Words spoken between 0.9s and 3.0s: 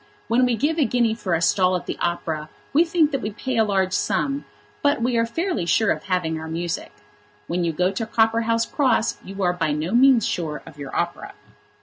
for a stall at the opera we